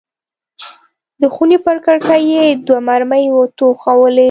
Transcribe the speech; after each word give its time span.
د 1.21 1.23
خونې 1.33 1.57
پر 1.65 1.77
کړکۍ 1.85 2.21
یې 2.33 2.43
دوه 2.65 2.79
مرمۍ 2.87 3.25
وتوغولې. 3.31 4.19